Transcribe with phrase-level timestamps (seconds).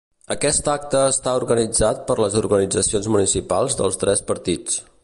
[0.35, 4.87] Aquest acte està organitzat per les organitzacions municipals dels tres partits.